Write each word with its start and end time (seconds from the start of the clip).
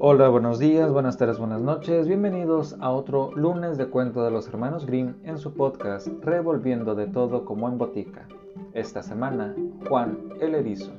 Hola, 0.00 0.28
buenos 0.28 0.60
días, 0.60 0.92
buenas 0.92 1.18
tardes, 1.18 1.40
buenas 1.40 1.60
noches. 1.60 2.06
Bienvenidos 2.06 2.76
a 2.78 2.92
otro 2.92 3.32
lunes 3.34 3.76
de 3.78 3.88
cuento 3.88 4.22
de 4.22 4.30
los 4.30 4.46
hermanos 4.46 4.86
Grimm 4.86 5.16
en 5.24 5.38
su 5.38 5.54
podcast 5.54 6.06
Revolviendo 6.22 6.94
de 6.94 7.08
todo 7.08 7.44
como 7.44 7.68
en 7.68 7.78
botica. 7.78 8.28
Esta 8.74 9.02
semana, 9.02 9.56
Juan 9.88 10.34
el 10.40 10.54
Erizo. 10.54 10.92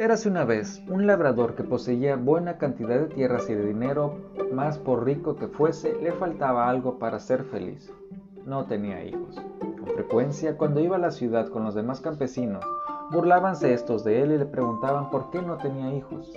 Érase 0.00 0.28
una 0.28 0.44
vez 0.44 0.82
un 0.88 1.06
labrador 1.06 1.54
que 1.54 1.62
poseía 1.62 2.16
buena 2.16 2.58
cantidad 2.58 2.98
de 2.98 3.14
tierras 3.14 3.48
y 3.48 3.54
de 3.54 3.66
dinero, 3.66 4.16
mas 4.52 4.76
por 4.76 5.04
rico 5.04 5.36
que 5.36 5.46
fuese, 5.46 5.94
le 6.02 6.10
faltaba 6.10 6.68
algo 6.68 6.98
para 6.98 7.20
ser 7.20 7.44
feliz. 7.44 7.88
No 8.44 8.64
tenía 8.64 9.04
hijos. 9.04 9.40
Con 9.60 9.94
frecuencia, 9.94 10.56
cuando 10.56 10.80
iba 10.80 10.96
a 10.96 10.98
la 10.98 11.12
ciudad 11.12 11.46
con 11.50 11.62
los 11.62 11.76
demás 11.76 12.00
campesinos, 12.00 12.64
burlábanse 13.12 13.72
estos 13.72 14.02
de 14.02 14.22
él 14.22 14.32
y 14.32 14.38
le 14.38 14.46
preguntaban 14.46 15.08
por 15.08 15.30
qué 15.30 15.40
no 15.40 15.56
tenía 15.58 15.94
hijos. 15.94 16.32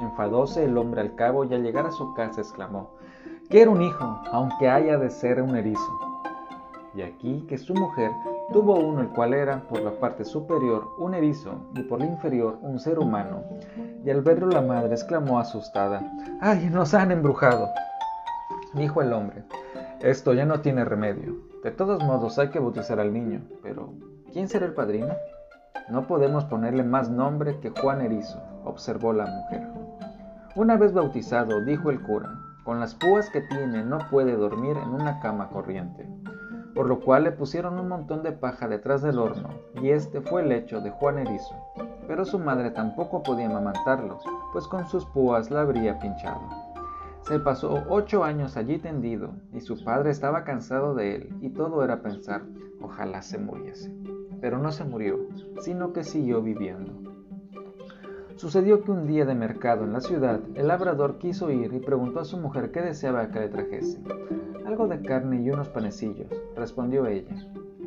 Enfadóse 0.00 0.64
el 0.64 0.76
hombre 0.78 1.00
al 1.00 1.14
cabo 1.14 1.44
y 1.44 1.54
al 1.54 1.62
llegar 1.62 1.86
a 1.86 1.92
su 1.92 2.14
casa 2.14 2.40
exclamó, 2.40 2.90
Quiero 3.48 3.72
un 3.72 3.82
hijo, 3.82 4.20
aunque 4.30 4.68
haya 4.68 4.98
de 4.98 5.10
ser 5.10 5.40
un 5.40 5.56
erizo. 5.56 5.98
Y 6.94 7.02
aquí 7.02 7.46
que 7.48 7.58
su 7.58 7.74
mujer 7.74 8.10
tuvo 8.52 8.76
uno 8.76 9.00
el 9.00 9.08
cual 9.08 9.34
era, 9.34 9.60
por 9.68 9.80
la 9.80 9.92
parte 9.92 10.24
superior, 10.24 10.88
un 10.98 11.14
erizo 11.14 11.54
y 11.74 11.82
por 11.82 11.98
la 12.00 12.06
inferior 12.06 12.58
un 12.60 12.78
ser 12.78 12.98
humano. 12.98 13.42
Y 14.04 14.10
al 14.10 14.22
verlo 14.22 14.48
la 14.48 14.60
madre 14.60 14.92
exclamó 14.92 15.38
asustada, 15.38 16.02
¡Ay, 16.40 16.68
nos 16.70 16.94
han 16.94 17.10
embrujado! 17.10 17.68
Dijo 18.74 19.00
el 19.00 19.12
hombre, 19.12 19.44
esto 20.00 20.32
ya 20.34 20.44
no 20.44 20.60
tiene 20.60 20.84
remedio. 20.84 21.36
De 21.64 21.70
todos 21.70 22.02
modos 22.04 22.38
hay 22.38 22.48
que 22.48 22.58
bautizar 22.58 23.00
al 23.00 23.12
niño, 23.12 23.40
pero 23.62 23.92
¿quién 24.32 24.48
será 24.48 24.66
el 24.66 24.74
padrino? 24.74 25.14
No 25.90 26.06
podemos 26.06 26.44
ponerle 26.44 26.84
más 26.84 27.08
nombre 27.08 27.60
que 27.60 27.70
Juan 27.70 28.02
Erizo, 28.02 28.42
observó 28.64 29.14
la 29.14 29.24
mujer. 29.24 29.66
Una 30.54 30.76
vez 30.76 30.92
bautizado, 30.92 31.64
dijo 31.64 31.88
el 31.90 32.02
cura, 32.02 32.38
con 32.62 32.78
las 32.78 32.94
púas 32.94 33.30
que 33.30 33.40
tiene 33.40 33.82
no 33.82 33.98
puede 34.10 34.36
dormir 34.36 34.76
en 34.76 34.90
una 34.90 35.18
cama 35.20 35.48
corriente, 35.48 36.06
por 36.74 36.86
lo 36.86 37.00
cual 37.00 37.24
le 37.24 37.32
pusieron 37.32 37.78
un 37.80 37.88
montón 37.88 38.22
de 38.22 38.32
paja 38.32 38.68
detrás 38.68 39.00
del 39.00 39.18
horno, 39.18 39.48
y 39.80 39.88
este 39.88 40.20
fue 40.20 40.42
el 40.42 40.52
hecho 40.52 40.82
de 40.82 40.90
Juan 40.90 41.20
Erizo. 41.20 41.54
Pero 42.06 42.26
su 42.26 42.38
madre 42.38 42.70
tampoco 42.70 43.22
podía 43.22 43.46
amamantarlos, 43.46 44.22
pues 44.52 44.66
con 44.68 44.86
sus 44.88 45.06
púas 45.06 45.50
la 45.50 45.62
habría 45.62 45.98
pinchado. 45.98 46.42
Se 47.22 47.40
pasó 47.40 47.82
ocho 47.88 48.24
años 48.24 48.58
allí 48.58 48.76
tendido, 48.78 49.30
y 49.54 49.62
su 49.62 49.82
padre 49.82 50.10
estaba 50.10 50.44
cansado 50.44 50.94
de 50.94 51.14
él, 51.14 51.38
y 51.40 51.48
todo 51.48 51.82
era 51.82 52.02
pensar, 52.02 52.42
ojalá 52.82 53.22
se 53.22 53.38
muriese 53.38 54.07
pero 54.40 54.58
no 54.58 54.72
se 54.72 54.84
murió, 54.84 55.18
sino 55.60 55.92
que 55.92 56.04
siguió 56.04 56.42
viviendo. 56.42 56.92
Sucedió 58.36 58.82
que 58.84 58.92
un 58.92 59.06
día 59.06 59.24
de 59.24 59.34
mercado 59.34 59.84
en 59.84 59.92
la 59.92 60.00
ciudad, 60.00 60.40
el 60.54 60.68
labrador 60.68 61.18
quiso 61.18 61.50
ir 61.50 61.72
y 61.72 61.80
preguntó 61.80 62.20
a 62.20 62.24
su 62.24 62.36
mujer 62.36 62.70
qué 62.70 62.80
deseaba 62.80 63.30
que 63.30 63.40
le 63.40 63.48
trajese. 63.48 63.98
Algo 64.64 64.86
de 64.86 65.02
carne 65.02 65.42
y 65.42 65.50
unos 65.50 65.68
panecillos, 65.68 66.28
respondió 66.54 67.06
ella. 67.06 67.34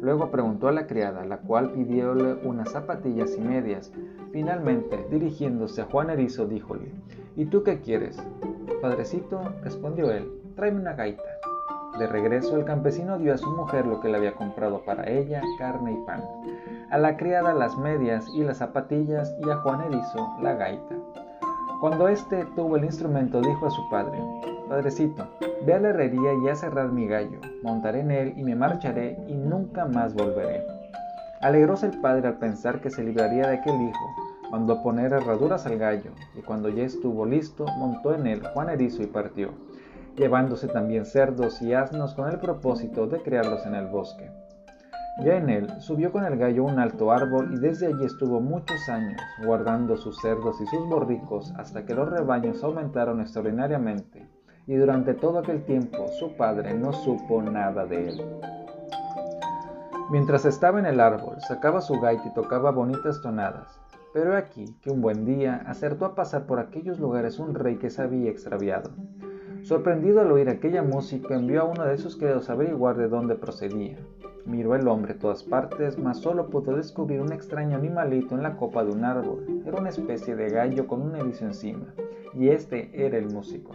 Luego 0.01 0.31
preguntó 0.31 0.67
a 0.67 0.71
la 0.71 0.87
criada, 0.87 1.23
la 1.25 1.37
cual 1.37 1.71
pidióle 1.71 2.33
unas 2.43 2.71
zapatillas 2.71 3.37
y 3.37 3.41
medias. 3.41 3.93
Finalmente, 4.31 5.05
dirigiéndose 5.09 5.81
a 5.81 5.85
Juan 5.85 6.09
Erizo, 6.09 6.47
díjole, 6.47 6.91
¿Y 7.37 7.45
tú 7.45 7.63
qué 7.63 7.79
quieres? 7.79 8.21
Padrecito, 8.81 9.41
respondió 9.63 10.11
él, 10.11 10.29
tráeme 10.55 10.81
una 10.81 10.93
gaita. 10.93 11.23
De 11.97 12.07
regreso, 12.07 12.55
el 12.55 12.65
campesino 12.65 13.17
dio 13.17 13.33
a 13.33 13.37
su 13.37 13.49
mujer 13.51 13.85
lo 13.85 13.99
que 13.99 14.07
le 14.07 14.17
había 14.17 14.33
comprado 14.33 14.81
para 14.85 15.09
ella, 15.09 15.41
carne 15.57 15.93
y 15.93 16.05
pan, 16.05 16.23
a 16.89 16.97
la 16.97 17.17
criada 17.17 17.53
las 17.53 17.77
medias 17.77 18.25
y 18.33 18.43
las 18.43 18.57
zapatillas 18.57 19.33
y 19.45 19.49
a 19.49 19.57
Juan 19.57 19.81
Erizo 19.81 20.35
la 20.41 20.53
gaita. 20.53 20.95
Cuando 21.81 22.07
éste 22.07 22.45
tuvo 22.55 22.77
el 22.77 22.85
instrumento, 22.85 23.41
dijo 23.41 23.67
a 23.67 23.71
su 23.71 23.89
padre, 23.89 24.17
Padrecito, 24.69 25.27
ve 25.65 25.73
a 25.73 25.79
la 25.79 25.89
herrería 25.89 26.33
y 26.43 26.47
a 26.47 26.55
cerrar 26.55 26.91
mi 26.91 27.07
gallo, 27.07 27.39
montaré 27.61 27.99
en 27.99 28.11
él 28.11 28.33
y 28.37 28.43
me 28.43 28.55
marcharé 28.55 29.17
y 29.27 29.33
nunca 29.33 29.85
más 29.85 30.13
volveré. 30.13 30.63
Alegróse 31.41 31.87
el 31.87 31.99
padre 31.99 32.29
al 32.29 32.37
pensar 32.37 32.79
que 32.79 32.89
se 32.89 33.03
libraría 33.03 33.47
de 33.47 33.57
aquel 33.57 33.81
hijo, 33.81 34.09
mandó 34.49 34.81
poner 34.81 35.11
herraduras 35.11 35.65
al 35.65 35.77
gallo, 35.77 36.11
y 36.35 36.41
cuando 36.41 36.69
ya 36.69 36.83
estuvo 36.83 37.25
listo, 37.25 37.65
montó 37.77 38.15
en 38.15 38.27
él 38.27 38.41
Juan 38.53 38.69
Erizo 38.69 39.03
y 39.03 39.07
partió 39.07 39.49
llevándose 40.15 40.67
también 40.67 41.05
cerdos 41.05 41.61
y 41.61 41.73
asnos 41.73 42.13
con 42.13 42.29
el 42.29 42.39
propósito 42.39 43.07
de 43.07 43.21
criarlos 43.21 43.65
en 43.65 43.75
el 43.75 43.87
bosque. 43.87 44.31
Ya 45.23 45.35
en 45.35 45.49
él 45.49 45.67
subió 45.79 46.11
con 46.11 46.25
el 46.25 46.37
gallo 46.37 46.63
un 46.63 46.79
alto 46.79 47.11
árbol 47.11 47.53
y 47.53 47.59
desde 47.59 47.87
allí 47.87 48.05
estuvo 48.05 48.39
muchos 48.39 48.89
años, 48.89 49.21
guardando 49.45 49.97
sus 49.97 50.19
cerdos 50.21 50.59
y 50.61 50.65
sus 50.67 50.87
borricos 50.87 51.53
hasta 51.57 51.85
que 51.85 51.93
los 51.93 52.09
rebaños 52.09 52.63
aumentaron 52.63 53.21
extraordinariamente, 53.21 54.27
y 54.67 54.75
durante 54.75 55.13
todo 55.13 55.39
aquel 55.39 55.63
tiempo 55.63 56.07
su 56.19 56.35
padre 56.37 56.73
no 56.73 56.93
supo 56.93 57.41
nada 57.41 57.85
de 57.85 58.09
él. 58.09 58.21
Mientras 60.09 60.45
estaba 60.45 60.79
en 60.79 60.85
el 60.85 60.99
árbol, 60.99 61.37
sacaba 61.41 61.81
su 61.81 61.99
gaita 61.99 62.27
y 62.27 62.33
tocaba 62.33 62.71
bonitas 62.71 63.21
tonadas, 63.21 63.79
pero 64.13 64.35
aquí 64.35 64.65
que 64.81 64.89
un 64.89 65.01
buen 65.01 65.25
día 65.25 65.63
acertó 65.67 66.05
a 66.05 66.15
pasar 66.15 66.45
por 66.45 66.59
aquellos 66.59 66.99
lugares 66.99 67.37
un 67.37 67.53
rey 67.53 67.77
que 67.77 67.89
se 67.89 68.01
había 68.01 68.31
extraviado. 68.31 68.91
Sorprendido 69.63 70.21
al 70.21 70.31
oír 70.31 70.49
aquella 70.49 70.81
música, 70.81 71.35
envió 71.35 71.61
a 71.61 71.65
uno 71.65 71.85
de 71.85 71.97
sus 71.97 72.15
criados 72.17 72.49
a 72.49 72.53
averiguar 72.53 72.97
de 72.97 73.07
dónde 73.07 73.35
procedía. 73.35 73.95
Miró 74.45 74.75
el 74.75 74.87
hombre 74.87 75.13
todas 75.13 75.43
partes, 75.43 75.99
mas 75.99 76.19
solo 76.19 76.49
pudo 76.49 76.75
descubrir 76.75 77.21
un 77.21 77.31
extraño 77.31 77.77
animalito 77.77 78.33
en 78.33 78.41
la 78.41 78.57
copa 78.57 78.83
de 78.83 78.91
un 78.91 79.05
árbol. 79.05 79.61
Era 79.65 79.79
una 79.79 79.89
especie 79.89 80.35
de 80.35 80.49
gallo 80.49 80.87
con 80.87 81.01
un 81.03 81.15
erizo 81.15 81.45
encima, 81.45 81.93
y 82.33 82.49
este 82.49 82.89
era 82.93 83.19
el 83.19 83.27
músico. 83.27 83.73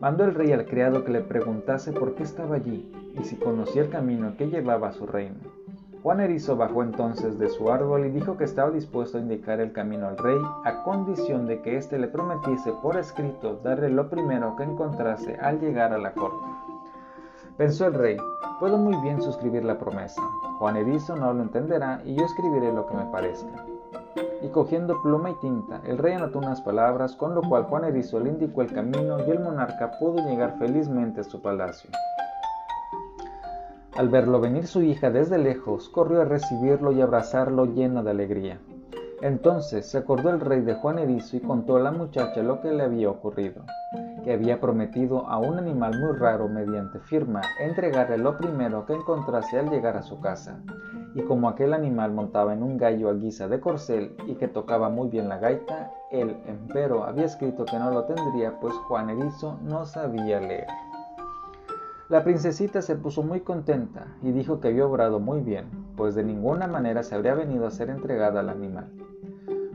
Mandó 0.00 0.24
el 0.24 0.34
rey 0.34 0.50
al 0.50 0.66
criado 0.66 1.04
que 1.04 1.12
le 1.12 1.20
preguntase 1.20 1.92
por 1.92 2.16
qué 2.16 2.24
estaba 2.24 2.56
allí 2.56 2.90
y 3.14 3.22
si 3.22 3.36
conocía 3.36 3.82
el 3.82 3.88
camino 3.88 4.36
que 4.36 4.48
llevaba 4.48 4.88
a 4.88 4.92
su 4.92 5.06
reino. 5.06 5.61
Juan 6.02 6.18
Erizo 6.18 6.56
bajó 6.56 6.82
entonces 6.82 7.38
de 7.38 7.48
su 7.48 7.70
árbol 7.70 8.06
y 8.06 8.10
dijo 8.10 8.36
que 8.36 8.42
estaba 8.42 8.72
dispuesto 8.72 9.18
a 9.18 9.20
indicar 9.20 9.60
el 9.60 9.72
camino 9.72 10.08
al 10.08 10.18
rey 10.18 10.40
a 10.64 10.82
condición 10.82 11.46
de 11.46 11.62
que 11.62 11.76
éste 11.76 11.96
le 11.96 12.08
prometiese 12.08 12.72
por 12.82 12.96
escrito 12.96 13.60
darle 13.62 13.88
lo 13.88 14.10
primero 14.10 14.56
que 14.56 14.64
encontrase 14.64 15.36
al 15.36 15.60
llegar 15.60 15.92
a 15.92 15.98
la 15.98 16.12
corte. 16.12 16.44
Pensó 17.56 17.86
el 17.86 17.94
rey, 17.94 18.16
puedo 18.58 18.78
muy 18.78 18.96
bien 19.02 19.22
suscribir 19.22 19.64
la 19.64 19.78
promesa. 19.78 20.20
Juan 20.58 20.76
Erizo 20.76 21.14
no 21.14 21.32
lo 21.34 21.42
entenderá 21.42 22.02
y 22.04 22.16
yo 22.16 22.24
escribiré 22.24 22.72
lo 22.72 22.84
que 22.86 22.94
me 22.94 23.06
parezca. 23.06 23.64
Y 24.42 24.48
cogiendo 24.48 25.00
pluma 25.02 25.30
y 25.30 25.34
tinta, 25.34 25.82
el 25.86 25.98
rey 25.98 26.14
anotó 26.14 26.38
unas 26.38 26.60
palabras, 26.62 27.14
con 27.14 27.36
lo 27.36 27.42
cual 27.42 27.64
Juan 27.66 27.84
Erizo 27.84 28.18
le 28.18 28.30
indicó 28.30 28.62
el 28.62 28.72
camino 28.72 29.24
y 29.24 29.30
el 29.30 29.38
monarca 29.38 29.92
pudo 30.00 30.16
llegar 30.28 30.58
felizmente 30.58 31.20
a 31.20 31.24
su 31.24 31.40
palacio. 31.40 31.90
Al 33.94 34.08
verlo 34.08 34.40
venir 34.40 34.66
su 34.66 34.80
hija 34.80 35.10
desde 35.10 35.36
lejos, 35.36 35.90
corrió 35.90 36.22
a 36.22 36.24
recibirlo 36.24 36.92
y 36.92 37.02
abrazarlo 37.02 37.66
lleno 37.66 38.02
de 38.02 38.10
alegría. 38.10 38.58
Entonces 39.20 39.84
se 39.90 39.98
acordó 39.98 40.30
el 40.30 40.40
rey 40.40 40.62
de 40.62 40.74
Juan 40.74 40.98
Erizo 40.98 41.36
y 41.36 41.40
contó 41.40 41.76
a 41.76 41.80
la 41.80 41.92
muchacha 41.92 42.42
lo 42.42 42.62
que 42.62 42.72
le 42.72 42.84
había 42.84 43.10
ocurrido, 43.10 43.64
que 44.24 44.32
había 44.32 44.60
prometido 44.60 45.28
a 45.28 45.36
un 45.38 45.58
animal 45.58 46.00
muy 46.00 46.16
raro 46.16 46.48
mediante 46.48 47.00
firma 47.00 47.42
entregarle 47.60 48.16
lo 48.16 48.36
primero 48.38 48.86
que 48.86 48.94
encontrase 48.94 49.58
al 49.58 49.68
llegar 49.68 49.98
a 49.98 50.02
su 50.02 50.18
casa, 50.20 50.58
y 51.14 51.20
como 51.22 51.50
aquel 51.50 51.74
animal 51.74 52.12
montaba 52.12 52.54
en 52.54 52.62
un 52.62 52.78
gallo 52.78 53.10
a 53.10 53.14
guisa 53.14 53.46
de 53.46 53.60
corcel 53.60 54.16
y 54.26 54.36
que 54.36 54.48
tocaba 54.48 54.88
muy 54.88 55.08
bien 55.08 55.28
la 55.28 55.36
gaita, 55.36 55.92
él, 56.10 56.34
empero, 56.46 57.04
había 57.04 57.26
escrito 57.26 57.66
que 57.66 57.78
no 57.78 57.90
lo 57.90 58.04
tendría, 58.04 58.58
pues 58.58 58.74
Juan 58.88 59.10
Erizo 59.10 59.58
no 59.62 59.84
sabía 59.84 60.40
leer. 60.40 60.66
La 62.12 62.24
princesita 62.24 62.82
se 62.82 62.94
puso 62.94 63.22
muy 63.22 63.40
contenta 63.40 64.18
y 64.20 64.32
dijo 64.32 64.60
que 64.60 64.68
había 64.68 64.84
obrado 64.84 65.18
muy 65.18 65.40
bien, 65.40 65.64
pues 65.96 66.14
de 66.14 66.22
ninguna 66.22 66.66
manera 66.66 67.02
se 67.02 67.14
habría 67.14 67.32
venido 67.32 67.66
a 67.66 67.70
ser 67.70 67.88
entregada 67.88 68.40
al 68.40 68.50
animal. 68.50 68.90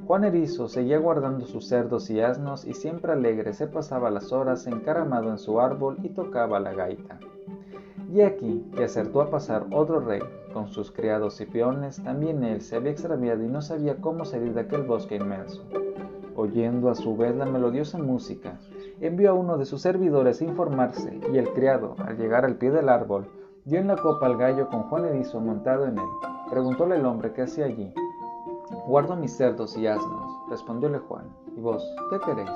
Juan 0.06 0.23
Erizo 0.23 0.67
seguía 0.67 1.00
guardando 1.00 1.47
sus 1.47 1.67
cerdos 1.67 2.12
y 2.12 2.21
asnos 2.21 2.63
y 2.63 2.75
siempre 2.75 3.12
alegre 3.13 3.53
se 3.53 3.65
pasaba 3.65 4.12
las 4.12 4.31
horas 4.31 4.67
encaramado 4.67 5.31
en 5.31 5.39
su 5.39 5.59
árbol 5.59 5.97
y 6.03 6.09
tocaba 6.09 6.59
la 6.59 6.73
gaita. 6.73 7.17
Y 8.13 8.21
aquí 8.21 8.69
que 8.75 8.83
acertó 8.83 9.21
a 9.21 9.31
pasar 9.31 9.65
otro 9.71 10.00
rey, 10.00 10.21
con 10.53 10.67
sus 10.67 10.91
criados 10.91 11.41
y 11.41 11.47
peones, 11.47 12.03
también 12.03 12.44
él 12.44 12.62
se 12.62 12.75
había 12.75 12.91
extraviado 12.91 13.44
y 13.44 13.47
no 13.47 13.63
sabía 13.63 13.95
cómo 13.95 14.25
salir 14.25 14.53
de 14.53 14.62
aquel 14.62 14.83
bosque 14.83 15.15
inmenso. 15.15 15.63
Oyendo 16.35 16.91
a 16.91 16.94
su 16.94 17.17
vez 17.17 17.35
la 17.35 17.47
melodiosa 17.47 17.97
música, 17.97 18.59
envió 18.99 19.31
a 19.31 19.33
uno 19.33 19.57
de 19.57 19.65
sus 19.65 19.81
servidores 19.81 20.41
a 20.41 20.45
informarse, 20.45 21.19
y 21.31 21.38
el 21.38 21.51
criado, 21.53 21.95
al 21.99 22.17
llegar 22.17 22.45
al 22.45 22.55
pie 22.55 22.71
del 22.71 22.89
árbol, 22.89 23.27
dio 23.65 23.79
en 23.79 23.88
la 23.88 23.97
copa 23.97 24.25
al 24.25 24.38
gallo 24.38 24.69
con 24.69 24.83
Juan 24.83 25.05
Erizo 25.05 25.39
montado 25.39 25.85
en 25.85 25.97
él. 25.97 26.09
Preguntóle 26.49 26.95
el 26.95 27.05
hombre 27.05 27.33
qué 27.33 27.44
hacía 27.44 27.65
allí. 27.65 27.94
Guardo 28.88 29.15
mis 29.15 29.35
cerdos 29.35 29.77
y 29.77 29.88
asnos, 29.88 30.31
respondióle 30.49 30.99
Juan. 30.99 31.25
¿Y 31.55 31.61
vos, 31.61 31.83
qué 32.09 32.19
queréis? 32.19 32.51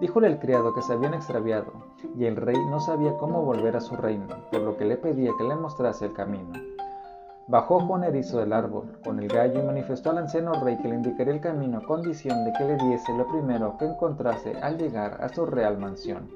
Díjole 0.00 0.26
el 0.26 0.38
criado 0.38 0.74
que 0.74 0.82
se 0.82 0.92
habían 0.92 1.14
extraviado, 1.14 1.72
y 2.16 2.24
el 2.24 2.36
rey 2.36 2.56
no 2.68 2.80
sabía 2.80 3.16
cómo 3.16 3.42
volver 3.42 3.76
a 3.76 3.80
su 3.80 3.94
reino, 3.96 4.26
por 4.50 4.62
lo 4.62 4.76
que 4.76 4.84
le 4.84 4.96
pedía 4.96 5.30
que 5.38 5.44
le 5.44 5.54
mostrase 5.54 6.06
el 6.06 6.12
camino. 6.12 6.73
Bajó 7.46 7.78
Juan 7.80 8.04
Erizo 8.04 8.38
del 8.38 8.54
árbol 8.54 8.96
con 9.04 9.18
el 9.18 9.28
gallo 9.28 9.60
y 9.60 9.66
manifestó 9.66 10.08
al 10.10 10.18
anciano 10.18 10.54
rey 10.64 10.78
que 10.78 10.88
le 10.88 10.94
indicaría 10.94 11.34
el 11.34 11.42
camino 11.42 11.76
a 11.76 11.86
condición 11.86 12.42
de 12.42 12.54
que 12.54 12.64
le 12.64 12.76
diese 12.76 13.12
lo 13.18 13.26
primero 13.28 13.76
que 13.76 13.84
encontrase 13.84 14.56
al 14.62 14.78
llegar 14.78 15.22
a 15.22 15.28
su 15.28 15.44
real 15.44 15.76
mansión. 15.76 16.30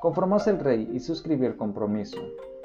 Conformóse 0.00 0.50
el 0.50 0.58
rey 0.58 0.86
y 0.92 1.00
suscribió 1.00 1.48
el 1.48 1.56
compromiso, 1.56 2.18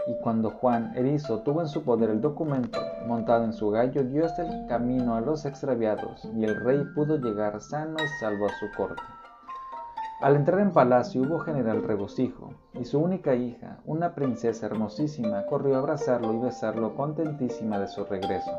y 0.08 0.22
cuando 0.22 0.52
Juan 0.52 0.92
Erizo 0.98 1.40
tuvo 1.40 1.62
en 1.62 1.70
su 1.70 1.84
poder 1.84 2.10
el 2.10 2.20
documento, 2.20 2.80
montado 3.08 3.46
en 3.46 3.54
su 3.54 3.70
gallo, 3.70 4.04
dio 4.04 4.26
hasta 4.26 4.46
el 4.46 4.68
camino 4.68 5.16
a 5.16 5.22
los 5.22 5.46
extraviados, 5.46 6.26
y 6.36 6.44
el 6.44 6.62
rey 6.66 6.84
pudo 6.94 7.16
llegar 7.16 7.62
sano 7.62 7.96
y 7.96 8.20
salvo 8.20 8.48
a 8.48 8.50
su 8.60 8.66
corte. 8.76 9.02
Al 10.24 10.38
entrar 10.38 10.62
en 10.62 10.72
palacio 10.72 11.22
hubo 11.22 11.40
general 11.40 11.84
regocijo, 11.84 12.54
y 12.80 12.86
su 12.86 12.98
única 12.98 13.36
hija, 13.36 13.80
una 13.84 14.16
princesa 14.16 14.68
hermosísima, 14.68 15.46
corrió 15.48 15.76
a 15.76 15.80
abrazarlo 15.80 16.34
y 16.34 16.38
besarlo 16.38 16.96
contentísima 16.96 17.78
de 17.78 17.90
su 17.90 18.06
regreso. 18.06 18.52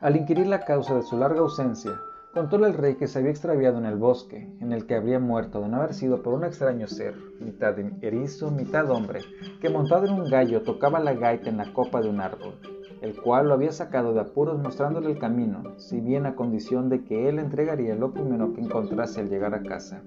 Al 0.00 0.16
inquirir 0.16 0.48
la 0.48 0.64
causa 0.64 0.96
de 0.96 1.04
su 1.04 1.16
larga 1.16 1.38
ausencia, 1.38 1.92
contóle 2.34 2.66
el 2.66 2.74
rey 2.74 2.96
que 2.96 3.06
se 3.06 3.20
había 3.20 3.30
extraviado 3.30 3.78
en 3.78 3.86
el 3.86 3.94
bosque, 3.94 4.52
en 4.60 4.72
el 4.72 4.88
que 4.88 4.96
habría 4.96 5.20
muerto 5.20 5.60
de 5.60 5.68
no 5.68 5.76
haber 5.76 5.94
sido 5.94 6.20
por 6.20 6.34
un 6.34 6.42
extraño 6.42 6.88
ser, 6.88 7.14
mitad 7.38 7.78
erizo, 8.02 8.50
mitad 8.50 8.90
hombre, 8.90 9.20
que 9.60 9.70
montado 9.70 10.06
en 10.06 10.14
un 10.14 10.28
gallo 10.28 10.64
tocaba 10.64 10.98
la 10.98 11.14
gaita 11.14 11.48
en 11.48 11.58
la 11.58 11.72
copa 11.72 12.00
de 12.00 12.08
un 12.08 12.20
árbol 12.20 12.75
el 13.00 13.20
cual 13.20 13.48
lo 13.48 13.54
había 13.54 13.72
sacado 13.72 14.14
de 14.14 14.20
apuros 14.20 14.58
mostrándole 14.58 15.10
el 15.10 15.18
camino, 15.18 15.62
si 15.76 16.00
bien 16.00 16.26
a 16.26 16.34
condición 16.34 16.88
de 16.88 17.04
que 17.04 17.28
él 17.28 17.38
entregaría 17.38 17.94
lo 17.94 18.12
primero 18.12 18.52
que 18.54 18.60
encontrase 18.60 19.20
al 19.20 19.28
llegar 19.28 19.54
a 19.54 19.62
casa. 19.62 20.02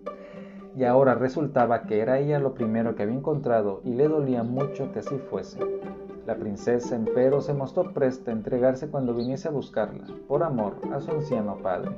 Y 0.75 0.83
ahora 0.83 1.15
resultaba 1.15 1.83
que 1.83 1.99
era 1.99 2.19
ella 2.19 2.39
lo 2.39 2.53
primero 2.53 2.95
que 2.95 3.03
había 3.03 3.15
encontrado 3.15 3.81
y 3.83 3.93
le 3.93 4.07
dolía 4.07 4.43
mucho 4.43 4.91
que 4.91 4.99
así 4.99 5.17
fuese. 5.29 5.59
La 6.25 6.35
princesa, 6.35 6.95
empero, 6.95 7.41
se 7.41 7.53
mostró 7.53 7.91
presta 7.91 8.31
a 8.31 8.35
entregarse 8.35 8.89
cuando 8.89 9.13
viniese 9.13 9.47
a 9.47 9.51
buscarla, 9.51 10.05
por 10.27 10.43
amor 10.43 10.75
a 10.93 10.99
su 10.99 11.11
anciano 11.11 11.57
padre. 11.57 11.91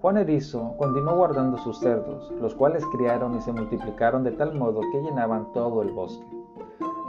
Juan 0.00 0.16
Erizo 0.16 0.76
continuó 0.78 1.16
guardando 1.16 1.58
sus 1.58 1.78
cerdos, 1.78 2.32
los 2.40 2.54
cuales 2.54 2.84
criaron 2.86 3.36
y 3.36 3.40
se 3.40 3.52
multiplicaron 3.52 4.22
de 4.22 4.30
tal 4.30 4.54
modo 4.54 4.80
que 4.92 5.02
llenaban 5.02 5.52
todo 5.52 5.82
el 5.82 5.90
bosque 5.90 6.37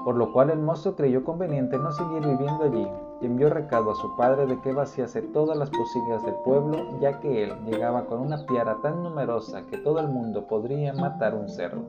por 0.10 0.16
lo 0.16 0.34
cual 0.34 0.50
el 0.50 0.58
mozo 0.58 0.96
creyó 0.96 1.24
conveniente 1.24 1.78
no 1.78 1.92
seguir 1.92 2.26
viviendo 2.26 2.64
allí 2.64 2.88
y 3.22 3.28
envió 3.28 3.48
recado 3.52 3.92
a 3.92 3.96
su 3.96 4.18
padre 4.18 4.48
de 4.48 4.60
que 4.62 4.74
vaciase 4.74 5.22
todas 5.22 5.56
las 5.56 5.70
posillas 5.70 6.26
del 6.26 6.34
pueblo, 6.44 7.00
ya 7.00 7.20
que 7.20 7.44
él 7.44 7.54
llegaba 7.68 8.08
con 8.08 8.22
una 8.22 8.44
piara 8.48 8.78
tan 8.82 9.04
numerosa 9.04 9.68
que 9.68 9.78
todo 9.78 10.00
el 10.00 10.08
mundo 10.08 10.48
podría 10.48 10.94
matar 10.94 11.36
un 11.36 11.48
cerdo. 11.48 11.84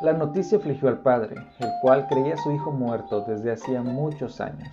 La 0.00 0.12
noticia 0.12 0.58
afligió 0.58 0.90
al 0.90 0.98
padre, 1.00 1.34
el 1.58 1.70
cual 1.82 2.06
creía 2.06 2.34
a 2.34 2.38
su 2.44 2.52
hijo 2.52 2.70
muerto 2.70 3.24
desde 3.26 3.50
hacía 3.50 3.82
muchos 3.82 4.40
años. 4.40 4.68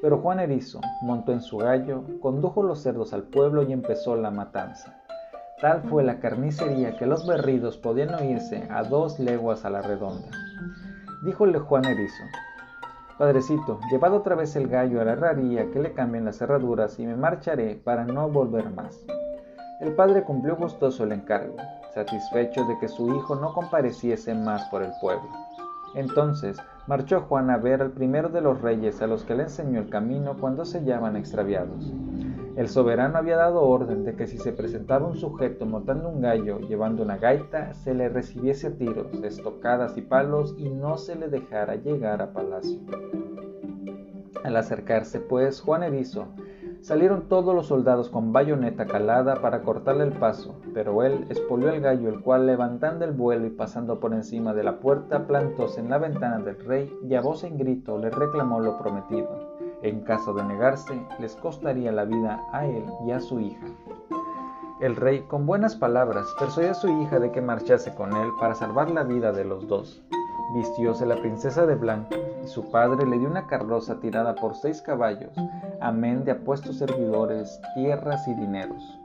Pero 0.00 0.18
Juan 0.18 0.38
Erizo 0.38 0.80
montó 1.02 1.32
en 1.32 1.40
su 1.40 1.58
gallo, 1.58 2.04
condujo 2.20 2.62
los 2.62 2.78
cerdos 2.78 3.12
al 3.12 3.24
pueblo 3.24 3.64
y 3.64 3.72
empezó 3.72 4.14
la 4.14 4.30
matanza. 4.30 4.94
Tal 5.60 5.82
fue 5.88 6.04
la 6.04 6.20
carnicería 6.20 6.96
que 6.96 7.06
los 7.06 7.26
berridos 7.26 7.78
podían 7.78 8.14
oírse 8.14 8.68
a 8.70 8.82
dos 8.82 9.18
leguas 9.18 9.64
a 9.64 9.70
la 9.70 9.82
redonda. 9.82 10.28
Díjole 11.24 11.58
Juan 11.58 11.86
Erizo, 11.86 12.22
Padrecito, 13.16 13.80
llevad 13.90 14.12
otra 14.12 14.34
vez 14.34 14.56
el 14.56 14.68
gallo 14.68 15.00
a 15.00 15.06
la 15.06 15.12
herrería 15.12 15.70
que 15.70 15.80
le 15.80 15.94
cambien 15.94 16.26
las 16.26 16.36
cerraduras 16.36 16.98
y 16.98 17.06
me 17.06 17.16
marcharé 17.16 17.76
para 17.76 18.04
no 18.04 18.28
volver 18.28 18.68
más. 18.68 19.00
El 19.80 19.94
padre 19.94 20.22
cumplió 20.22 20.54
gustoso 20.54 21.04
el 21.04 21.12
encargo, 21.12 21.56
satisfecho 21.94 22.66
de 22.66 22.78
que 22.78 22.88
su 22.88 23.08
hijo 23.16 23.36
no 23.36 23.54
compareciese 23.54 24.34
más 24.34 24.68
por 24.68 24.82
el 24.82 24.92
pueblo. 25.00 25.26
Entonces 25.94 26.58
marchó 26.86 27.22
Juan 27.22 27.48
a 27.48 27.56
ver 27.56 27.80
al 27.80 27.92
primero 27.92 28.28
de 28.28 28.42
los 28.42 28.60
reyes 28.60 29.00
a 29.00 29.06
los 29.06 29.24
que 29.24 29.34
le 29.34 29.44
enseñó 29.44 29.80
el 29.80 29.88
camino 29.88 30.36
cuando 30.38 30.66
se 30.66 30.84
llaman 30.84 31.16
extraviados. 31.16 31.90
El 32.56 32.68
soberano 32.68 33.18
había 33.18 33.36
dado 33.36 33.62
orden 33.62 34.04
de 34.04 34.14
que 34.14 34.28
si 34.28 34.38
se 34.38 34.52
presentaba 34.52 35.08
un 35.08 35.16
sujeto 35.16 35.66
montando 35.66 36.08
un 36.08 36.20
gallo 36.20 36.60
llevando 36.60 37.02
una 37.02 37.16
gaita, 37.16 37.74
se 37.74 37.94
le 37.94 38.08
recibiese 38.08 38.68
a 38.68 38.76
tiros, 38.76 39.12
estocadas 39.24 39.96
y 39.96 40.02
palos 40.02 40.54
y 40.56 40.68
no 40.68 40.96
se 40.96 41.16
le 41.16 41.26
dejara 41.28 41.74
llegar 41.74 42.22
a 42.22 42.32
palacio. 42.32 42.78
Al 44.44 44.56
acercarse, 44.56 45.18
pues, 45.18 45.60
Juan 45.62 45.82
Erizo, 45.82 46.28
salieron 46.80 47.28
todos 47.28 47.56
los 47.56 47.66
soldados 47.66 48.08
con 48.08 48.32
bayoneta 48.32 48.86
calada 48.86 49.34
para 49.40 49.62
cortarle 49.62 50.04
el 50.04 50.12
paso, 50.12 50.54
pero 50.72 51.02
él 51.02 51.26
espolió 51.30 51.70
el 51.70 51.80
gallo, 51.80 52.08
el 52.08 52.20
cual, 52.20 52.46
levantando 52.46 53.04
el 53.04 53.12
vuelo 53.12 53.46
y 53.46 53.50
pasando 53.50 53.98
por 53.98 54.14
encima 54.14 54.54
de 54.54 54.62
la 54.62 54.78
puerta, 54.78 55.26
plantóse 55.26 55.80
en 55.80 55.90
la 55.90 55.98
ventana 55.98 56.38
del 56.38 56.64
rey 56.64 56.92
y 57.02 57.16
a 57.16 57.20
voz 57.20 57.42
en 57.42 57.58
grito 57.58 57.98
le 57.98 58.10
reclamó 58.10 58.60
lo 58.60 58.78
prometido. 58.78 59.53
En 59.84 60.00
caso 60.00 60.32
de 60.32 60.42
negarse, 60.42 60.98
les 61.18 61.36
costaría 61.36 61.92
la 61.92 62.06
vida 62.06 62.42
a 62.52 62.64
él 62.64 62.86
y 63.04 63.10
a 63.10 63.20
su 63.20 63.38
hija. 63.38 63.66
El 64.80 64.96
rey, 64.96 65.20
con 65.28 65.44
buenas 65.44 65.76
palabras, 65.76 66.26
persuadió 66.38 66.70
a 66.70 66.74
su 66.74 66.88
hija 66.88 67.18
de 67.18 67.30
que 67.30 67.42
marchase 67.42 67.94
con 67.94 68.16
él 68.16 68.30
para 68.40 68.54
salvar 68.54 68.90
la 68.90 69.02
vida 69.02 69.30
de 69.30 69.44
los 69.44 69.68
dos. 69.68 70.02
Vistióse 70.54 71.04
la 71.04 71.16
princesa 71.16 71.66
de 71.66 71.74
blanco, 71.74 72.14
y 72.42 72.46
su 72.48 72.70
padre 72.70 73.06
le 73.06 73.18
dio 73.18 73.28
una 73.28 73.46
carroza 73.46 74.00
tirada 74.00 74.34
por 74.34 74.54
seis 74.54 74.80
caballos, 74.80 75.32
amén 75.82 76.24
de 76.24 76.32
apuestos 76.32 76.78
servidores, 76.78 77.60
tierras 77.74 78.26
y 78.26 78.32
dineros. 78.32 78.98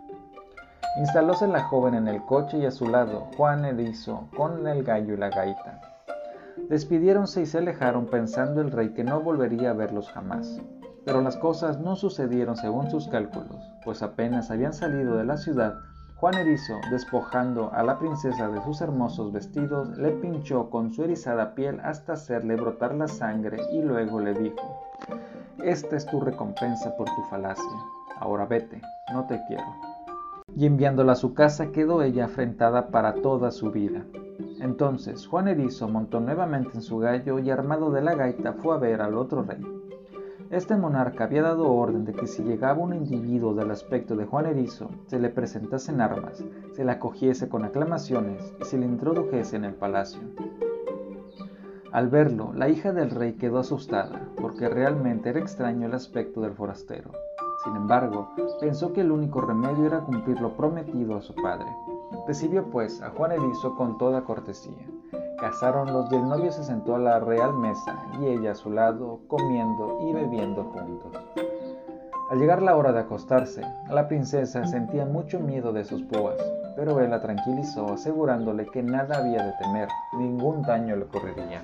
Instalóse 0.97 1.45
la 1.47 1.63
joven 1.65 1.93
en 1.93 2.07
el 2.07 2.23
coche 2.23 2.57
y 2.57 2.65
a 2.65 2.71
su 2.71 2.87
lado 2.87 3.27
Juan 3.35 3.65
Erizo 3.65 4.29
con 4.37 4.65
el 4.65 4.83
gallo 4.85 5.13
y 5.13 5.17
la 5.17 5.29
gaita. 5.29 5.98
Despidiéronse 6.67 7.41
y 7.41 7.45
se 7.45 7.59
alejaron 7.59 8.07
pensando 8.07 8.61
el 8.61 8.71
rey 8.71 8.89
que 8.89 9.03
no 9.03 9.21
volvería 9.21 9.71
a 9.71 9.73
verlos 9.73 10.09
jamás. 10.09 10.61
Pero 11.05 11.21
las 11.21 11.37
cosas 11.37 11.79
no 11.79 11.95
sucedieron 11.95 12.57
según 12.57 12.89
sus 12.89 13.07
cálculos, 13.07 13.71
pues 13.85 14.03
apenas 14.03 14.51
habían 14.51 14.73
salido 14.73 15.15
de 15.15 15.23
la 15.23 15.37
ciudad, 15.37 15.75
Juan 16.19 16.35
Erizo, 16.35 16.81
despojando 16.91 17.71
a 17.71 17.81
la 17.81 17.97
princesa 17.97 18.49
de 18.49 18.61
sus 18.63 18.81
hermosos 18.81 19.31
vestidos, 19.31 19.97
le 19.97 20.11
pinchó 20.11 20.69
con 20.69 20.91
su 20.91 21.05
erizada 21.05 21.55
piel 21.55 21.79
hasta 21.81 22.11
hacerle 22.11 22.57
brotar 22.57 22.93
la 22.93 23.07
sangre 23.07 23.61
y 23.71 23.81
luego 23.81 24.19
le 24.19 24.33
dijo, 24.33 24.85
Esta 25.63 25.95
es 25.95 26.05
tu 26.05 26.19
recompensa 26.19 26.93
por 26.97 27.07
tu 27.07 27.23
falacia. 27.29 27.71
Ahora 28.19 28.45
vete, 28.45 28.81
no 29.13 29.27
te 29.27 29.39
quiero. 29.47 29.63
Y 30.57 30.65
enviándola 30.65 31.13
a 31.13 31.15
su 31.15 31.33
casa 31.33 31.71
quedó 31.71 32.01
ella 32.01 32.25
afrentada 32.25 32.89
para 32.89 33.13
toda 33.13 33.49
su 33.51 33.71
vida. 33.71 34.03
Entonces 34.59 35.25
Juan 35.27 35.47
Erizo 35.47 35.87
montó 35.87 36.19
nuevamente 36.19 36.71
en 36.75 36.81
su 36.81 36.97
gallo 36.97 37.39
y 37.39 37.49
armado 37.49 37.91
de 37.91 38.01
la 38.01 38.15
gaita 38.15 38.53
fue 38.53 38.75
a 38.75 38.79
ver 38.79 39.01
al 39.01 39.15
otro 39.15 39.43
rey. 39.43 39.65
Este 40.49 40.75
monarca 40.75 41.25
había 41.25 41.43
dado 41.43 41.71
orden 41.71 42.05
de 42.05 42.13
que 42.13 42.25
si 42.25 42.43
llegaba 42.43 42.81
un 42.81 42.93
individuo 42.93 43.53
del 43.53 43.69
aspecto 43.69 44.15
de 44.15 44.25
Juan 44.25 44.47
Erizo, 44.47 44.89
se 45.05 45.19
le 45.19 45.29
presentasen 45.29 46.01
armas, 46.01 46.43
se 46.73 46.83
le 46.83 46.91
acogiese 46.91 47.47
con 47.47 47.65
aclamaciones 47.65 48.53
y 48.59 48.65
se 48.65 48.79
le 48.79 48.87
introdujese 48.87 49.57
en 49.57 49.65
el 49.65 49.75
palacio. 49.75 50.21
Al 51.91 52.09
verlo, 52.09 52.51
la 52.53 52.67
hija 52.67 52.91
del 52.91 53.11
rey 53.11 53.33
quedó 53.33 53.59
asustada, 53.59 54.27
porque 54.41 54.69
realmente 54.69 55.29
era 55.29 55.39
extraño 55.39 55.85
el 55.85 55.93
aspecto 55.93 56.41
del 56.41 56.53
forastero. 56.53 57.11
Sin 57.63 57.75
embargo, 57.75 58.29
pensó 58.59 58.93
que 58.93 59.01
el 59.01 59.11
único 59.11 59.41
remedio 59.41 59.85
era 59.85 60.01
cumplir 60.01 60.39
lo 60.41 60.55
prometido 60.55 61.15
a 61.15 61.21
su 61.21 61.35
padre. 61.35 61.67
Recibió 62.29 62.69
pues 62.69 63.01
a 63.01 63.09
Juan 63.09 63.31
Erizo 63.31 63.75
con 63.75 63.97
toda 63.97 64.23
cortesía. 64.23 64.85
Casáronlos 65.39 66.11
y 66.11 66.15
el 66.15 66.29
novio 66.29 66.51
se 66.51 66.63
sentó 66.63 66.93
a 66.93 66.99
la 66.99 67.19
real 67.19 67.55
mesa 67.55 67.97
y 68.21 68.27
ella 68.27 68.51
a 68.51 68.55
su 68.55 68.69
lado, 68.69 69.21
comiendo 69.27 69.97
y 70.07 70.13
bebiendo 70.13 70.63
juntos. 70.65 71.11
Al 72.29 72.37
llegar 72.37 72.61
la 72.61 72.75
hora 72.75 72.91
de 72.91 72.99
acostarse, 72.99 73.63
la 73.89 74.07
princesa 74.07 74.63
sentía 74.67 75.05
mucho 75.05 75.39
miedo 75.39 75.73
de 75.73 75.83
sus 75.83 76.03
púas, 76.03 76.37
pero 76.75 76.99
él 76.99 77.09
la 77.09 77.19
tranquilizó 77.19 77.93
asegurándole 77.93 78.67
que 78.67 78.83
nada 78.83 79.17
había 79.17 79.43
de 79.43 79.53
temer, 79.53 79.87
ningún 80.19 80.61
daño 80.61 80.97
le 80.97 81.05
ocurriría. 81.05 81.63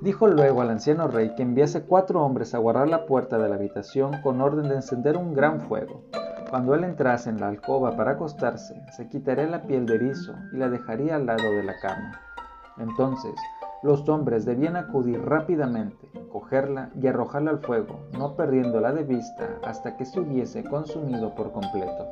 Dijo 0.00 0.28
luego 0.28 0.62
al 0.62 0.70
anciano 0.70 1.08
rey 1.08 1.34
que 1.34 1.42
enviase 1.42 1.82
cuatro 1.82 2.24
hombres 2.24 2.54
a 2.54 2.58
guardar 2.58 2.88
la 2.88 3.04
puerta 3.04 3.36
de 3.36 3.50
la 3.50 3.56
habitación 3.56 4.22
con 4.22 4.40
orden 4.40 4.70
de 4.70 4.76
encender 4.76 5.18
un 5.18 5.34
gran 5.34 5.60
fuego, 5.60 6.04
cuando 6.54 6.76
él 6.76 6.84
entrase 6.84 7.30
en 7.30 7.40
la 7.40 7.48
alcoba 7.48 7.96
para 7.96 8.12
acostarse, 8.12 8.80
se 8.92 9.08
quitaría 9.08 9.48
la 9.48 9.62
piel 9.62 9.86
de 9.86 9.96
erizo 9.96 10.36
y 10.52 10.58
la 10.58 10.70
dejaría 10.70 11.16
al 11.16 11.26
lado 11.26 11.50
de 11.50 11.64
la 11.64 11.80
cama. 11.80 12.20
Entonces, 12.78 13.34
los 13.82 14.08
hombres 14.08 14.44
debían 14.44 14.76
acudir 14.76 15.20
rápidamente, 15.20 16.08
cogerla 16.30 16.90
y 16.94 17.08
arrojarla 17.08 17.50
al 17.50 17.58
fuego, 17.58 17.98
no 18.16 18.36
perdiéndola 18.36 18.92
de 18.92 19.02
vista 19.02 19.48
hasta 19.64 19.96
que 19.96 20.04
se 20.04 20.20
hubiese 20.20 20.62
consumido 20.62 21.34
por 21.34 21.50
completo. 21.50 22.06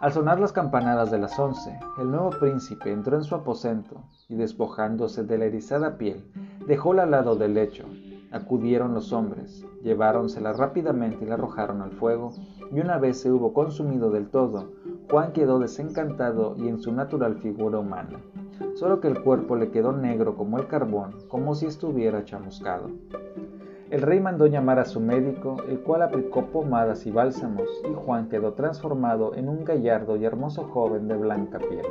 Al 0.00 0.12
sonar 0.12 0.40
las 0.40 0.50
campanadas 0.50 1.12
de 1.12 1.18
las 1.18 1.38
once, 1.38 1.78
el 2.00 2.10
nuevo 2.10 2.30
príncipe 2.30 2.90
entró 2.90 3.16
en 3.16 3.22
su 3.22 3.36
aposento 3.36 4.02
y 4.28 4.34
despojándose 4.34 5.22
de 5.22 5.38
la 5.38 5.44
erizada 5.44 5.96
piel, 5.96 6.28
dejóla 6.66 7.04
al 7.04 7.12
lado 7.12 7.36
del 7.36 7.54
lecho. 7.54 7.84
Acudieron 8.32 8.94
los 8.94 9.12
hombres, 9.12 9.64
lleváronsela 9.84 10.54
rápidamente 10.54 11.24
y 11.24 11.28
la 11.28 11.34
arrojaron 11.34 11.82
al 11.82 11.92
fuego, 11.92 12.32
y 12.72 12.80
una 12.80 12.98
vez 12.98 13.20
se 13.20 13.30
hubo 13.30 13.52
consumido 13.52 14.10
del 14.10 14.28
todo, 14.28 14.70
Juan 15.10 15.32
quedó 15.32 15.58
desencantado 15.58 16.56
y 16.56 16.68
en 16.68 16.78
su 16.78 16.90
natural 16.90 17.36
figura 17.36 17.78
humana. 17.78 18.18
solo 18.74 19.00
que 19.00 19.08
el 19.08 19.22
cuerpo 19.22 19.56
le 19.56 19.70
quedó 19.70 19.92
negro 19.92 20.34
como 20.36 20.58
el 20.58 20.66
carbón, 20.66 21.12
como 21.28 21.54
si 21.54 21.66
estuviera 21.66 22.24
chamuscado. 22.24 22.88
El 23.90 24.00
rey 24.00 24.20
mandó 24.20 24.46
llamar 24.46 24.78
a 24.78 24.86
su 24.86 25.00
médico, 25.00 25.56
el 25.68 25.80
cual 25.80 26.00
aplicó 26.00 26.46
pomadas 26.46 27.04
y 27.04 27.10
bálsamos, 27.10 27.68
y 27.84 27.92
Juan 27.92 28.30
quedó 28.30 28.54
transformado 28.54 29.34
en 29.34 29.50
un 29.50 29.64
gallardo 29.64 30.16
y 30.16 30.24
hermoso 30.24 30.64
joven 30.64 31.08
de 31.08 31.16
blanca 31.18 31.58
piel. 31.58 31.84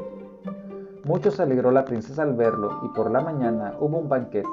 Mucho 1.03 1.29
se 1.29 1.43
alegró 1.43 1.71
la 1.71 1.85
princesa 1.85 2.23
al 2.23 2.33
verlo, 2.33 2.79
y 2.83 2.87
por 2.89 3.11
la 3.11 3.21
mañana 3.21 3.75
hubo 3.79 3.99
un 3.99 4.09
banquete. 4.09 4.49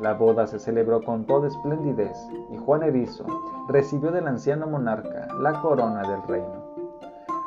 La 0.00 0.14
boda 0.14 0.46
se 0.46 0.58
celebró 0.58 1.02
con 1.02 1.24
toda 1.24 1.48
esplendidez, 1.48 2.16
y 2.52 2.56
Juan 2.58 2.84
Erizo 2.84 3.24
recibió 3.68 4.12
del 4.12 4.28
anciano 4.28 4.66
monarca 4.66 5.15
la 5.40 5.60
corona 5.60 6.02
del 6.02 6.22
reino. 6.22 6.64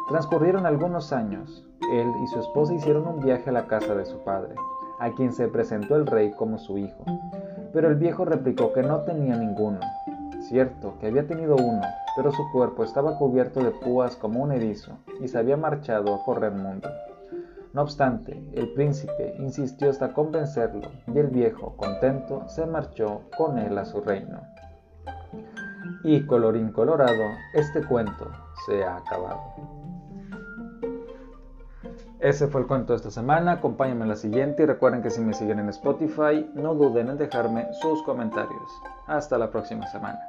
Transcurrieron 0.09 0.65
algunos 0.65 1.13
años. 1.13 1.65
Él 1.91 2.11
y 2.23 2.27
su 2.27 2.39
esposa 2.39 2.73
hicieron 2.73 3.07
un 3.07 3.19
viaje 3.19 3.49
a 3.49 3.53
la 3.53 3.67
casa 3.67 3.95
de 3.95 4.05
su 4.05 4.17
padre, 4.23 4.55
a 4.99 5.11
quien 5.11 5.31
se 5.33 5.47
presentó 5.47 5.95
el 5.95 6.05
rey 6.05 6.31
como 6.31 6.57
su 6.57 6.77
hijo. 6.77 7.05
Pero 7.73 7.89
el 7.89 7.95
viejo 7.95 8.25
replicó 8.25 8.73
que 8.73 8.83
no 8.83 9.01
tenía 9.01 9.35
ninguno. 9.35 9.79
Cierto 10.41 10.95
que 10.99 11.07
había 11.07 11.27
tenido 11.27 11.55
uno, 11.55 11.81
pero 12.15 12.31
su 12.31 12.43
cuerpo 12.51 12.83
estaba 12.83 13.17
cubierto 13.17 13.59
de 13.61 13.71
púas 13.71 14.15
como 14.15 14.41
un 14.41 14.51
erizo 14.51 14.97
y 15.21 15.27
se 15.27 15.37
había 15.37 15.57
marchado 15.57 16.15
a 16.15 16.23
correr 16.23 16.53
mundo. 16.53 16.89
No 17.73 17.83
obstante, 17.83 18.43
el 18.53 18.73
príncipe 18.73 19.35
insistió 19.37 19.91
hasta 19.91 20.13
convencerlo 20.13 20.89
y 21.13 21.19
el 21.19 21.27
viejo, 21.27 21.75
contento, 21.77 22.49
se 22.49 22.65
marchó 22.65 23.21
con 23.37 23.59
él 23.59 23.77
a 23.77 23.85
su 23.85 24.01
reino. 24.01 24.41
Y 26.03 26.25
colorín 26.25 26.71
colorado, 26.71 27.23
este 27.53 27.83
cuento 27.83 28.31
se 28.65 28.83
ha 28.83 28.97
acabado. 28.97 29.39
Ese 32.19 32.47
fue 32.47 32.61
el 32.61 32.67
cuento 32.67 32.91
de 32.91 32.97
esta 32.97 33.11
semana, 33.11 33.53
acompáñenme 33.53 34.03
en 34.03 34.09
la 34.09 34.15
siguiente 34.15 34.63
y 34.63 34.65
recuerden 34.65 35.01
que 35.01 35.09
si 35.09 35.21
me 35.21 35.33
siguen 35.33 35.59
en 35.59 35.69
Spotify 35.69 36.49
no 36.53 36.75
duden 36.75 37.09
en 37.09 37.17
dejarme 37.17 37.67
sus 37.81 38.03
comentarios. 38.03 38.69
Hasta 39.07 39.37
la 39.37 39.49
próxima 39.49 39.87
semana. 39.87 40.19